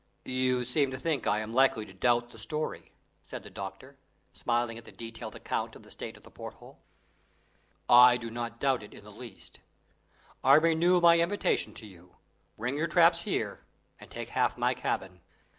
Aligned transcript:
"You 0.25 0.65
seem 0.65 0.89
to 0.89 0.97
think 0.97 1.27
I 1.27 1.41
am 1.41 1.53
likely 1.53 1.85
to 1.85 1.93
doubt 1.93 2.31
the 2.31 2.39
story," 2.39 2.91
said 3.23 3.43
the 3.43 3.51
doctor, 3.51 3.97
smiling 4.33 4.79
at 4.79 4.83
the 4.83 4.91
detailed 4.91 5.35
account 5.35 5.75
of 5.75 5.83
the 5.83 5.91
state 5.91 6.17
of 6.17 6.23
the 6.23 6.31
porthole. 6.31 6.79
"I 7.87 8.17
do 8.17 8.31
not 8.31 8.59
doubt 8.59 8.81
it 8.81 8.95
in 8.95 9.03
the 9.03 9.11
least. 9.11 9.59
I 10.43 10.55
renew 10.55 10.99
my 11.01 11.19
invitation 11.19 11.75
to 11.75 11.85
you. 11.85 12.15
Bring 12.57 12.77
your 12.77 12.87
traps 12.87 13.21
here, 13.21 13.63
and 13.99 14.09
take 14.09 14.29
half 14.29 14.57
my 14.57 14.73
cabin." 14.73 15.21